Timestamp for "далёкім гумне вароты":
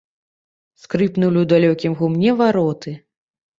1.53-2.99